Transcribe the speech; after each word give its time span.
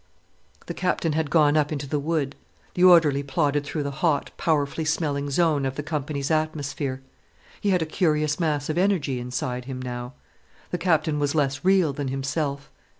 The 0.65 0.73
captain 0.73 1.13
had 1.13 1.29
gone 1.29 1.55
up 1.55 1.71
into 1.71 1.85
the 1.85 1.99
wood. 1.99 2.35
The 2.73 2.83
orderly 2.83 3.21
plodded 3.21 3.63
through 3.63 3.83
the 3.83 3.91
hot, 4.01 4.31
powerfully 4.35 4.83
smelling 4.83 5.29
zone 5.29 5.63
of 5.63 5.75
the 5.75 5.83
company's 5.83 6.31
atmosphere. 6.31 7.03
He 7.61 7.69
had 7.69 7.83
a 7.83 7.85
curious 7.85 8.39
mass 8.39 8.67
of 8.67 8.79
energy 8.79 9.19
inside 9.19 9.65
him 9.65 9.79
now. 9.79 10.13
The 10.71 10.79
Captain 10.79 11.19
was 11.19 11.35
less 11.35 11.63
real 11.63 11.93
than 11.93 12.07
himself. 12.07 12.71